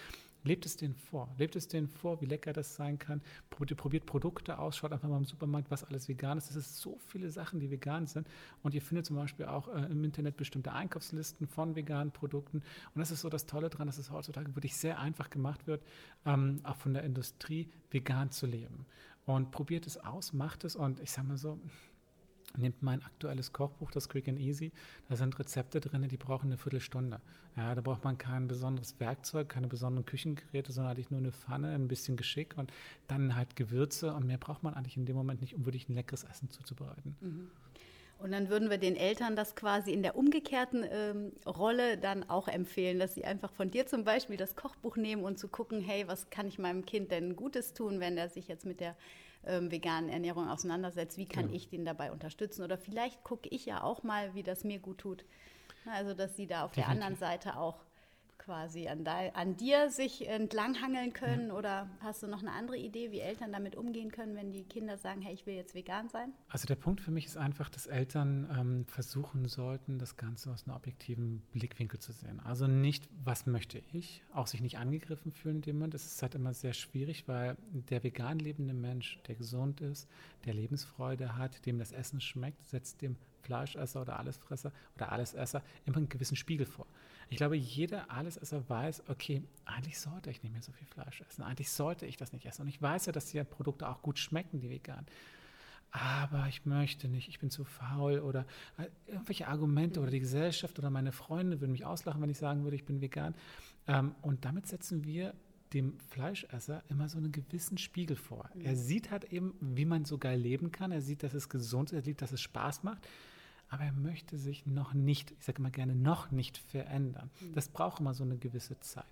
Lebt 0.46 0.66
es 0.68 0.78
denen 0.78 0.94
vor. 0.94 1.34
Lebt 1.40 1.56
es 1.56 1.68
denen 1.68 1.88
vor, 1.88 2.22
wie 2.22 2.26
lecker 2.26 2.54
das 2.54 2.76
sein 2.76 3.00
kann. 3.00 3.22
Probiert 3.50 4.06
Produkte 4.06 4.60
aus, 4.60 4.78
schaut 4.78 4.94
einfach 4.94 5.10
mal 5.10 5.18
im 5.18 5.26
Supermarkt, 5.26 5.72
was 5.72 5.84
alles 5.84 6.08
vegan 6.08 6.38
ist. 6.38 6.52
Es 6.52 6.56
ist 6.56 6.78
so 6.78 7.00
viele 7.08 7.32
Sachen, 7.32 7.60
die 7.60 7.72
vegan 7.72 8.06
sind. 8.06 8.28
Und 8.62 8.76
ihr 8.76 8.82
findet 8.82 9.08
zum 9.08 9.16
Beispiel 9.16 9.48
auch 9.48 9.68
äh, 9.68 9.86
im 9.86 10.04
Internet 10.04 10.38
bestimmte 10.38 10.72
Einkaufslisten 10.72 11.48
von 11.48 11.76
veganen 11.76 12.12
Produkten. 12.12 12.58
Und 12.58 13.00
das 13.00 13.10
ist 13.10 13.22
so 13.22 13.30
das 13.30 13.48
Tolle 13.48 13.70
daran, 13.70 13.88
dass 13.88 13.98
es 13.98 14.12
heutzutage 14.12 14.56
wirklich 14.56 14.76
sehr 14.76 15.00
einfach 15.00 15.32
gemacht 15.32 15.66
wird, 15.66 15.84
ähm, 16.26 16.60
auch 16.64 16.76
von 16.76 16.94
der 16.94 17.04
Industrie 17.04 17.72
vegan 17.90 18.30
zu 18.30 18.46
leben. 18.46 18.86
Und 19.26 19.50
probiert 19.50 19.88
es 19.88 19.98
aus, 19.98 20.32
macht 20.32 20.64
es. 20.64 20.76
Und 20.76 21.00
ich 21.00 21.12
sage 21.12 21.28
mal 21.28 21.38
so, 21.38 21.60
Nehmt 22.58 22.82
mein 22.82 23.04
aktuelles 23.04 23.54
Kochbuch, 23.54 23.92
das 23.92 24.10
Quick 24.10 24.28
and 24.28 24.40
Easy. 24.40 24.72
Da 25.10 25.16
sind 25.16 25.38
Rezepte 25.38 25.80
drin, 25.80 26.08
die 26.08 26.18
brauchen 26.18 26.48
eine 26.48 26.58
Viertelstunde. 26.58 27.20
Ja, 27.56 27.76
da 27.76 27.82
braucht 27.82 28.04
man 28.04 28.18
kein 28.18 28.48
besonderes 28.48 29.00
Werkzeug, 29.00 29.50
keine 29.50 29.68
besonderen 29.68 30.06
Küchengeräte, 30.06 30.72
sondern 30.72 30.92
eigentlich 30.92 31.12
nur 31.12 31.20
eine 31.20 31.32
Pfanne, 31.32 31.74
ein 31.74 31.88
bisschen 31.88 32.18
Geschick 32.18 32.58
und 32.58 32.72
dann 33.08 33.36
halt 33.36 33.56
Gewürze. 33.56 34.14
Und 34.14 34.28
mehr 34.28 34.38
braucht 34.38 34.64
man 34.64 34.74
eigentlich 34.74 34.98
in 34.98 35.06
dem 35.06 35.16
Moment 35.16 35.42
nicht, 35.42 35.56
um 35.56 35.66
wirklich 35.66 35.90
ein 35.90 35.94
leckeres 35.94 36.24
Essen 36.24 36.50
zuzubereiten. 36.50 37.16
Mhm. 37.22 37.52
Und 38.18 38.32
dann 38.32 38.50
würden 38.50 38.70
wir 38.70 38.78
den 38.78 38.96
Eltern 38.96 39.36
das 39.36 39.56
quasi 39.56 39.92
in 39.92 40.02
der 40.02 40.16
umgekehrten 40.16 40.86
ähm, 40.90 41.34
Rolle 41.46 41.98
dann 41.98 42.24
auch 42.30 42.48
empfehlen, 42.48 42.98
dass 42.98 43.14
sie 43.14 43.26
einfach 43.26 43.52
von 43.52 43.70
dir 43.70 43.88
zum 43.88 44.04
Beispiel 44.06 44.38
das 44.38 44.56
Kochbuch 44.56 44.96
nehmen 44.96 45.24
und 45.24 45.38
zu 45.38 45.50
gucken, 45.50 45.82
hey, 45.82 46.08
was 46.08 46.30
kann 46.30 46.48
ich 46.48 46.58
meinem 46.58 46.86
Kind 46.86 47.12
denn 47.12 47.36
Gutes 47.36 47.74
tun, 47.74 48.00
wenn 48.00 48.18
er 48.18 48.30
sich 48.30 48.48
jetzt 48.48 48.66
mit 48.66 48.80
der 48.80 48.96
ähm, 49.48 49.72
veganen 49.72 50.10
Ernährung 50.10 50.50
auseinandersetzt, 50.50 51.18
wie 51.18 51.28
kann 51.28 51.50
ja. 51.50 51.56
ich 51.56 51.70
den 51.70 51.86
dabei 51.86 52.12
unterstützen? 52.12 52.64
Oder 52.64 52.78
vielleicht 52.78 53.24
gucke 53.24 53.50
ich 53.50 53.66
ja 53.66 53.84
auch 53.84 54.04
mal, 54.04 54.34
wie 54.36 54.44
das 54.44 54.64
mir 54.64 54.80
gut 54.80 55.00
tut. 55.00 55.26
Also, 55.86 56.14
dass 56.14 56.36
sie 56.36 56.48
da 56.48 56.66
auf 56.66 56.72
Definitiv. 56.72 56.84
der 56.84 57.08
anderen 57.08 57.18
Seite 57.20 57.58
auch 57.58 57.85
quasi 58.46 58.88
an, 58.88 59.04
da, 59.04 59.30
an 59.34 59.58
dir 59.58 59.90
sich 59.90 60.28
entlanghangeln 60.28 61.14
können? 61.14 61.48
Ja. 61.48 61.56
Oder 61.56 61.90
hast 62.00 62.22
du 62.22 62.28
noch 62.28 62.42
eine 62.42 62.52
andere 62.52 62.78
Idee, 62.78 63.12
wie 63.12 63.20
Eltern 63.20 63.52
damit 63.52 63.76
umgehen 63.76 64.12
können, 64.12 64.36
wenn 64.36 64.52
die 64.52 64.64
Kinder 64.64 64.98
sagen, 64.98 65.22
hey, 65.22 65.34
ich 65.34 65.46
will 65.46 65.56
jetzt 65.56 65.74
vegan 65.74 66.10
sein? 66.10 66.32
Also 66.48 66.68
der 66.68 66.76
Punkt 66.76 67.02
für 67.02 67.12
mich 67.12 67.26
ist 67.26 67.38
einfach, 67.38 67.70
dass 67.70 67.88
Eltern 67.88 68.48
ähm, 68.56 68.86
versuchen 68.86 69.48
sollten, 69.48 69.98
das 69.98 70.16
Ganze 70.16 70.52
aus 70.52 70.68
einem 70.68 70.76
objektiven 70.76 71.42
Blickwinkel 71.54 72.00
zu 72.00 72.12
sehen. 72.12 72.40
Also 72.40 72.68
nicht, 72.68 73.10
was 73.24 73.48
möchte 73.48 73.82
ich, 73.92 74.24
auch 74.34 74.48
sich 74.48 74.62
nicht 74.62 74.78
angegriffen 74.78 75.32
fühlen 75.32 75.58
in 75.58 75.62
dem 75.64 75.76
Moment. 75.78 75.96
Das 75.96 76.06
ist 76.06 76.22
halt 76.22 76.36
immer 76.36 76.54
sehr 76.54 76.74
schwierig, 76.74 77.28
weil 77.28 77.58
der 77.90 78.04
vegan 78.04 78.38
lebende 78.38 78.74
Mensch, 78.74 79.20
der 79.28 79.36
gesund 79.36 79.82
ist, 79.82 80.08
der 80.46 80.54
Lebensfreude 80.54 81.36
hat, 81.36 81.66
dem 81.66 81.80
das 81.80 81.92
Essen 81.92 82.22
schmeckt, 82.22 82.64
setzt 82.66 83.02
dem 83.02 83.18
Fleischesser 83.46 84.02
oder 84.02 84.20
Allesfresser 84.20 84.72
oder 84.96 85.12
Allesesser 85.12 85.64
immer 85.86 85.98
einen 85.98 86.10
gewissen 86.10 86.36
Spiegel 86.36 86.66
vor. 86.66 86.88
Ich 87.30 87.38
glaube, 87.38 87.56
jeder 87.56 88.12
Allesesser 88.12 88.68
weiß, 88.70 89.04
okay, 89.08 89.44
eigentlich 89.66 90.00
sollte 90.00 90.30
ich 90.30 90.44
nicht 90.44 90.52
mehr 90.52 90.62
so 90.62 90.72
viel 90.72 90.88
Fleisch 90.88 91.22
essen. 91.22 91.44
Eigentlich 91.44 91.72
sollte 91.72 92.06
ich 92.06 92.18
das 92.18 92.34
nicht 92.34 92.46
essen. 92.46 92.64
Und 92.64 92.68
ich 92.68 92.82
weiß 92.82 93.08
ja, 93.08 93.12
dass 93.12 93.26
die 93.26 93.44
Produkte 93.44 93.88
auch 93.90 94.02
gut 94.02 94.20
schmecken, 94.20 94.60
die 94.60 94.70
vegan. 94.70 95.06
Aber 95.92 96.48
ich 96.50 96.66
möchte 96.66 97.08
nicht, 97.08 97.30
ich 97.30 97.40
bin 97.40 97.50
zu 97.50 97.64
faul 97.64 98.20
oder 98.20 98.46
äh, 98.78 98.88
irgendwelche 99.08 99.48
Argumente 99.48 100.02
oder 100.02 100.12
die 100.12 100.20
Gesellschaft 100.20 100.78
oder 100.78 100.90
meine 100.90 101.14
Freunde 101.14 101.62
würden 101.62 101.72
mich 101.72 101.86
auslachen, 101.86 102.22
wenn 102.22 102.30
ich 102.30 102.38
sagen 102.38 102.64
würde, 102.64 102.76
ich 102.76 102.86
bin 102.86 103.00
vegan. 103.00 103.34
Ähm, 103.88 104.14
und 104.22 104.44
damit 104.44 104.68
setzen 104.68 105.06
wir 105.06 105.34
dem 105.74 105.98
Fleischesser 106.10 106.84
immer 106.90 107.10
so 107.10 107.18
einen 107.18 107.32
gewissen 107.32 107.78
Spiegel 107.78 108.18
vor. 108.18 108.50
Er 108.60 108.72
mhm. 108.72 108.76
sieht 108.76 109.10
halt 109.10 109.32
eben, 109.32 109.56
wie 109.62 109.86
man 109.86 110.06
so 110.06 110.18
geil 110.18 110.40
leben 110.40 110.72
kann. 110.72 110.92
Er 110.92 111.02
sieht, 111.02 111.24
dass 111.24 111.34
es 111.34 111.50
gesund 111.50 111.92
ist, 111.92 111.96
er 111.96 112.04
sieht, 112.04 112.22
dass 112.22 112.32
es 112.32 112.42
Spaß 112.42 112.84
macht 112.84 113.08
aber 113.76 113.84
er 113.84 113.92
möchte 113.92 114.38
sich 114.38 114.66
noch 114.66 114.94
nicht, 114.94 115.32
ich 115.32 115.44
sage 115.44 115.60
immer 115.60 115.70
gerne, 115.70 115.96
noch 115.96 116.32
nicht 116.32 116.58
verändern. 116.58 117.30
Mhm. 117.42 117.54
Das 117.56 117.68
braucht 117.68 118.00
immer 118.00 118.14
so 118.14 118.24
eine 118.24 118.38
gewisse 118.38 118.80
Zeit. 118.80 119.04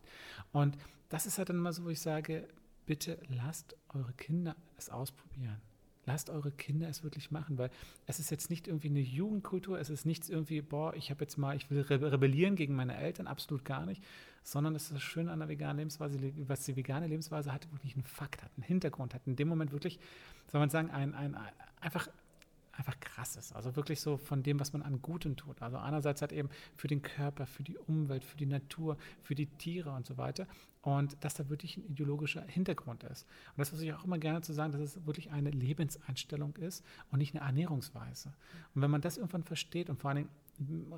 Und 0.54 0.78
das 1.10 1.26
ist 1.26 1.38
halt 1.38 1.50
dann 1.50 1.58
immer 1.58 1.74
so, 1.74 1.84
wo 1.84 1.90
ich 1.90 2.00
sage, 2.00 2.48
bitte 2.86 3.20
lasst 3.28 3.76
eure 3.94 4.14
Kinder 4.14 4.56
es 4.78 4.90
ausprobieren. 4.90 5.60
Lasst 6.06 6.30
eure 6.30 6.52
Kinder 6.52 6.88
es 6.88 7.04
wirklich 7.04 7.30
machen, 7.30 7.58
weil 7.58 7.72
es 8.08 8.20
ist 8.20 8.32
jetzt 8.32 8.50
nicht 8.50 8.70
irgendwie 8.70 8.88
eine 8.88 9.02
Jugendkultur, 9.02 9.80
es 9.80 9.90
ist 9.90 10.06
nichts 10.06 10.30
irgendwie, 10.30 10.62
boah, 10.62 10.94
ich 10.96 11.12
habe 11.12 11.26
jetzt 11.26 11.38
mal, 11.38 11.58
ich 11.58 11.70
will 11.70 11.82
rebellieren 11.82 12.56
gegen 12.56 12.74
meine 12.74 12.96
Eltern, 12.96 13.28
absolut 13.28 13.66
gar 13.66 13.86
nicht, 13.86 14.02
sondern 14.44 14.76
es 14.76 14.84
ist 14.84 14.94
das 14.94 15.02
Schöne 15.02 15.30
an 15.34 15.40
der 15.40 15.50
veganen 15.50 15.78
Lebensweise, 15.78 16.18
was 16.48 16.64
die 16.64 16.78
vegane 16.78 17.08
Lebensweise 17.08 17.52
hat, 17.52 17.70
wirklich 17.74 17.96
einen 17.96 18.06
Fakt, 18.06 18.44
hat 18.44 18.52
einen 18.56 18.64
Hintergrund, 18.64 19.14
hat 19.14 19.28
in 19.28 19.36
dem 19.36 19.50
Moment 19.50 19.74
wirklich, 19.74 20.00
soll 20.50 20.62
man 20.62 20.70
sagen, 20.70 20.90
ein, 20.90 21.14
ein, 21.16 21.38
einfach 21.82 22.08
einfach 22.74 23.00
krass 23.00 23.36
ist. 23.36 23.56
Also 23.56 23.76
wirklich 23.76 24.02
so 24.02 24.18
von 24.18 24.44
dem, 24.44 24.60
was 24.60 24.74
man 24.74 24.82
an 24.82 25.02
Gutem 25.02 25.36
tut. 25.36 25.62
Also 25.62 25.78
einerseits 25.78 26.22
halt 26.22 26.32
eben 26.32 26.50
für 26.76 26.88
den 26.88 27.02
Körper, 27.02 27.46
für 27.46 27.64
die 27.64 27.78
Umwelt, 27.78 28.26
für 28.26 28.38
die 28.38 28.46
Natur, 28.46 28.98
für 29.22 29.36
die 29.36 29.46
Tiere 29.46 29.92
und 29.92 30.06
so 30.06 30.18
weiter. 30.18 30.48
Und 30.82 31.16
dass 31.24 31.36
da 31.36 31.50
wirklich 31.50 31.78
ein 31.78 31.86
ideologischer 31.86 32.42
Hintergrund 32.42 33.04
ist. 33.04 33.24
Und 33.52 33.60
das 33.60 33.70
versuche 33.70 33.88
ich 33.88 33.94
auch 33.94 34.04
immer 34.04 34.18
gerne 34.18 34.42
zu 34.42 34.54
sagen, 34.54 34.74
dass 34.74 34.82
es 34.82 35.06
wirklich 35.06 35.32
eine 35.32 35.52
Lebenseinstellung 35.52 36.56
ist 36.58 36.84
und 37.12 37.20
nicht 37.20 37.36
eine 37.36 37.46
Ernährungsweise. 37.46 38.34
Und 38.74 38.82
wenn 38.82 38.92
man 38.92 39.02
das 39.02 39.18
irgendwann 39.18 39.44
versteht 39.44 39.90
und 39.90 40.02
vor 40.02 40.10
allen 40.10 40.28
Dingen 40.28 40.30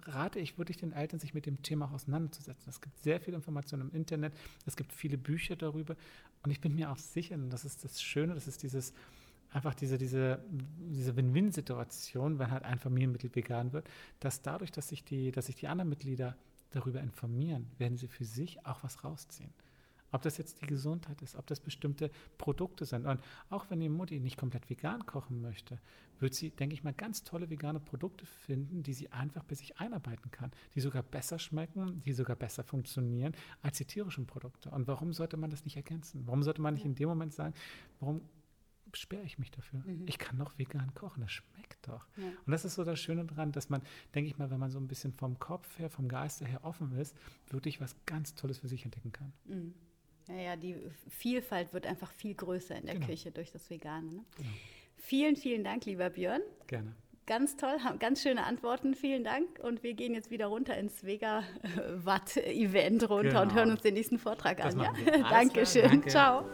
rate 0.06 0.40
ich 0.40 0.58
wirklich 0.58 0.78
den 0.78 0.92
Eltern, 0.92 1.20
sich 1.20 1.34
mit 1.34 1.46
dem 1.46 1.62
Thema 1.62 1.86
auch 1.86 1.94
auseinanderzusetzen. 1.94 2.70
Es 2.70 2.82
gibt 2.82 2.98
sehr 3.00 3.22
viel 3.22 3.34
Information 3.34 3.82
im 3.82 3.92
Internet, 3.92 4.34
es 4.66 4.76
gibt 4.76 4.92
viele 4.92 5.18
Bücher 5.18 5.56
darüber 5.56 5.96
und 6.44 6.52
ich 6.52 6.60
bin 6.60 6.76
mir 6.76 6.92
auch 6.92 6.98
sicher, 6.98 7.36
und 7.36 7.50
das 7.50 7.64
ist 7.64 7.84
das 7.84 8.02
Schöne, 8.02 8.34
das 8.34 8.48
ist 8.48 8.64
dieses, 8.64 8.94
einfach 9.56 9.74
diese, 9.74 9.98
diese, 9.98 10.44
diese 10.50 11.16
Win-Win-Situation, 11.16 12.40
wenn 12.40 12.52
halt 12.52 12.64
ein 12.64 12.78
Familienmitglied 12.78 13.36
vegan 13.36 13.72
wird, 13.72 13.88
dass 14.20 14.42
dadurch, 14.42 14.72
dass 14.72 14.90
sich 14.90 15.06
die, 15.06 15.32
dass 15.32 15.46
sich 15.46 15.56
die 15.56 15.68
anderen 15.68 15.90
Mitglieder 15.90 16.36
darüber 16.72 17.00
informieren, 17.00 17.72
werden 17.78 17.98
sie 17.98 18.10
für 18.10 18.26
sich 18.26 18.66
auch 18.66 18.84
was 18.84 19.04
rausziehen. 19.04 19.54
Ob 20.12 20.22
das 20.22 20.38
jetzt 20.38 20.62
die 20.62 20.68
Gesundheit 20.68 21.22
ist, 21.22 21.36
ob 21.36 21.48
das 21.48 21.60
bestimmte 21.60 22.10
Produkte 22.38 22.86
sind. 22.86 23.06
Und 23.06 23.20
auch 23.50 23.70
wenn 23.70 23.80
die 23.80 23.90
Mutti 23.90 24.20
nicht 24.20 24.38
komplett 24.38 24.70
vegan 24.70 25.06
kochen 25.06 25.42
möchte, 25.42 25.80
wird 26.20 26.34
sie, 26.34 26.52
denke 26.52 26.74
ich 26.74 26.84
mal, 26.84 26.94
ganz 26.94 27.24
tolle 27.24 27.50
vegane 27.50 27.80
Produkte 27.80 28.26
finden, 28.26 28.84
die 28.84 28.94
sie 28.94 29.12
einfach 29.12 29.44
bei 29.44 29.56
sich 29.56 29.78
einarbeiten 29.78 30.32
kann, 30.32 30.52
die 30.74 30.80
sogar 30.80 31.04
besser 31.04 31.40
schmecken, 31.40 32.02
die 32.06 32.14
sogar 32.14 32.36
besser 32.36 32.64
funktionieren 32.64 33.36
als 33.62 33.78
die 33.78 33.86
tierischen 33.86 34.26
Produkte. 34.26 34.70
Und 34.70 34.88
warum 34.88 35.12
sollte 35.12 35.38
man 35.38 35.50
das 35.50 35.66
nicht 35.66 35.76
ergänzen? 35.76 36.24
Warum 36.26 36.44
sollte 36.44 36.62
man 36.62 36.76
nicht 36.76 36.86
in 36.86 36.96
dem 36.96 37.10
Moment 37.10 37.34
sagen, 37.34 37.54
warum 38.00 38.22
sperre 38.98 39.24
ich 39.24 39.38
mich 39.38 39.52
dafür. 39.52 39.82
Mhm. 39.86 40.06
Ich 40.08 40.18
kann 40.18 40.38
doch 40.38 40.58
vegan 40.58 40.94
kochen, 40.94 41.22
das 41.22 41.32
schmeckt 41.32 41.88
doch. 41.88 42.08
Ja. 42.18 42.28
Und 42.46 42.52
das 42.52 42.66
ist 42.66 42.76
so 42.76 42.84
das 42.84 43.00
Schöne 43.00 43.26
daran, 43.26 43.52
dass 43.52 43.70
man, 43.70 43.82
denke 44.14 44.30
ich 44.30 44.38
mal, 44.38 44.50
wenn 44.52 44.60
man 44.60 44.72
so 44.72 44.80
ein 44.80 44.88
bisschen 44.88 45.14
vom 45.14 45.40
Kopf 45.40 45.80
her, 45.80 45.90
vom 45.90 46.08
Geiste 46.08 46.46
her 46.46 46.64
offen 46.64 46.98
ist, 46.98 47.16
wirklich 47.50 47.82
was 47.82 47.96
ganz 48.06 48.36
Tolles 48.36 48.60
für 48.60 48.68
sich 48.68 48.86
entdecken 48.86 49.12
kann. 49.12 49.34
Mhm. 49.46 49.74
Ja, 50.28 50.36
ja, 50.36 50.56
die 50.56 50.76
Vielfalt 51.10 51.74
wird 51.74 51.86
einfach 51.86 52.12
viel 52.12 52.34
größer 52.34 52.76
in 52.76 52.86
der 52.86 52.96
genau. 52.96 53.08
Küche 53.08 53.32
durch 53.32 53.52
das 53.52 53.70
Vegane. 53.70 54.08
Ne? 54.08 54.26
Genau. 54.38 54.50
Vielen, 54.98 55.36
vielen 55.36 55.64
Dank, 55.64 55.86
lieber 55.86 56.10
Björn. 56.10 56.42
Gerne. 56.68 56.96
Ganz 57.28 57.58
toll, 57.58 57.78
ganz 58.00 58.22
schöne 58.22 58.44
Antworten. 58.44 58.94
Vielen 58.94 59.24
Dank. 59.24 59.60
Und 59.60 59.82
wir 59.82 59.96
gehen 59.96 60.14
jetzt 60.14 60.30
wieder 60.30 60.46
runter 60.48 60.78
ins 60.78 61.04
Vega-Watt-Event 61.04 63.10
runter 63.10 63.30
genau. 63.30 63.42
und 63.42 63.56
hören 63.56 63.72
uns 63.72 63.82
den 63.82 63.96
nächsten 63.96 64.20
Vortrag 64.20 64.58
das 64.58 64.76
an. 64.76 64.82
Ja? 64.82 64.94
Dankeschön. 65.30 65.90
Danke. 65.90 66.10
Ciao. 66.10 66.46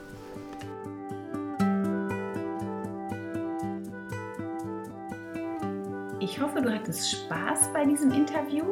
Ich 6.31 6.39
hoffe, 6.39 6.61
du 6.61 6.73
hattest 6.73 7.11
Spaß 7.11 7.73
bei 7.73 7.83
diesem 7.83 8.13
Interview. 8.13 8.63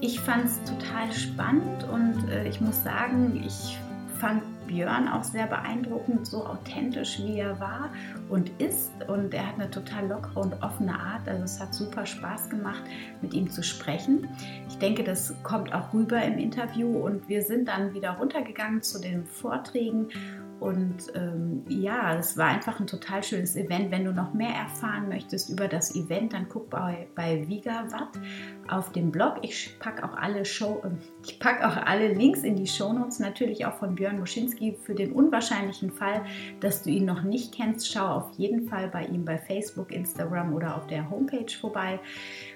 Ich 0.00 0.20
fand 0.20 0.44
es 0.44 0.62
total 0.62 1.10
spannend 1.12 1.82
und 1.92 2.30
äh, 2.30 2.46
ich 2.46 2.60
muss 2.60 2.80
sagen, 2.84 3.42
ich 3.44 3.76
fand 4.20 4.40
Björn 4.68 5.08
auch 5.08 5.24
sehr 5.24 5.48
beeindruckend, 5.48 6.28
so 6.28 6.46
authentisch 6.46 7.18
wie 7.18 7.40
er 7.40 7.58
war 7.58 7.90
und 8.28 8.50
ist. 8.62 8.92
Und 9.08 9.34
er 9.34 9.48
hat 9.48 9.54
eine 9.56 9.68
total 9.68 10.06
lockere 10.06 10.38
und 10.38 10.62
offene 10.62 10.96
Art. 10.96 11.28
Also 11.28 11.42
es 11.42 11.58
hat 11.58 11.74
super 11.74 12.06
Spaß 12.06 12.50
gemacht, 12.50 12.84
mit 13.20 13.34
ihm 13.34 13.50
zu 13.50 13.64
sprechen. 13.64 14.28
Ich 14.68 14.78
denke, 14.78 15.02
das 15.02 15.34
kommt 15.42 15.74
auch 15.74 15.92
rüber 15.92 16.22
im 16.22 16.38
Interview. 16.38 17.04
Und 17.04 17.28
wir 17.28 17.42
sind 17.42 17.66
dann 17.66 17.94
wieder 17.94 18.12
runtergegangen 18.12 18.82
zu 18.82 19.00
den 19.00 19.26
Vorträgen 19.26 20.08
Und 20.58 21.12
ähm, 21.14 21.64
ja, 21.68 22.16
es 22.16 22.38
war 22.38 22.46
einfach 22.46 22.80
ein 22.80 22.86
total 22.86 23.22
schönes 23.22 23.56
Event. 23.56 23.90
Wenn 23.90 24.04
du 24.04 24.12
noch 24.12 24.32
mehr 24.32 24.54
erfahren 24.54 25.08
möchtest 25.08 25.50
über 25.50 25.68
das 25.68 25.94
Event, 25.94 26.32
dann 26.32 26.48
guck 26.48 26.70
bei, 26.70 27.08
bei 27.14 27.46
Vigawatt 27.46 28.18
auf 28.68 28.90
dem 28.92 29.10
Blog. 29.10 29.36
Ich 29.42 29.76
packe 29.78 30.02
auch 30.02 30.16
alle 30.16 30.46
Show, 30.46 30.82
äh, 30.84 30.90
ich 31.22 31.38
packe 31.38 31.66
auch 31.68 31.76
alle 31.76 32.14
Links 32.14 32.42
in 32.42 32.56
die 32.56 32.66
Shownotes, 32.66 33.18
natürlich 33.18 33.66
auch 33.66 33.74
von 33.74 33.94
Björn 33.94 34.18
Moschinski. 34.18 34.78
Für 34.82 34.94
den 34.94 35.12
unwahrscheinlichen 35.12 35.90
Fall, 35.90 36.24
dass 36.60 36.82
du 36.82 36.90
ihn 36.90 37.04
noch 37.04 37.22
nicht 37.22 37.54
kennst, 37.54 37.92
schau 37.92 38.06
auf 38.06 38.30
jeden 38.38 38.66
Fall 38.68 38.88
bei 38.88 39.04
ihm 39.04 39.26
bei 39.26 39.36
Facebook, 39.36 39.92
Instagram 39.92 40.54
oder 40.54 40.76
auf 40.76 40.86
der 40.86 41.10
Homepage 41.10 41.52
vorbei 41.60 42.00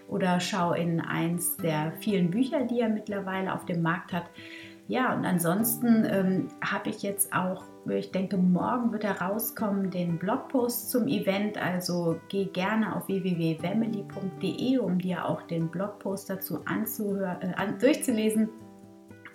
oder 0.08 0.40
schau 0.40 0.72
in 0.72 1.00
eins 1.00 1.56
der 1.58 1.92
vielen 2.00 2.30
Bücher, 2.30 2.64
die 2.64 2.80
er 2.80 2.88
mittlerweile 2.88 3.54
auf 3.54 3.66
dem 3.66 3.82
Markt 3.82 4.12
hat. 4.12 4.24
Ja, 4.90 5.14
und 5.14 5.24
ansonsten 5.24 6.04
ähm, 6.04 6.48
habe 6.60 6.90
ich 6.90 7.00
jetzt 7.04 7.32
auch, 7.32 7.62
ich 7.88 8.10
denke, 8.10 8.36
morgen 8.36 8.90
wird 8.90 9.04
er 9.04 9.20
rauskommen, 9.20 9.92
den 9.92 10.18
Blogpost 10.18 10.90
zum 10.90 11.06
Event. 11.06 11.56
Also 11.56 12.18
geh 12.28 12.46
gerne 12.46 12.96
auf 12.96 13.06
www.family.de, 13.06 14.78
um 14.78 14.98
dir 14.98 15.26
auch 15.26 15.42
den 15.42 15.68
Blogpost 15.68 16.28
dazu 16.28 16.64
anzuhören, 16.64 17.40
äh, 17.40 17.54
an, 17.54 17.78
durchzulesen. 17.78 18.48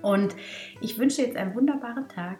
Und 0.01 0.35
ich 0.81 0.99
wünsche 0.99 1.21
jetzt 1.21 1.37
einen 1.37 1.55
wunderbaren 1.55 2.09
Tag. 2.09 2.39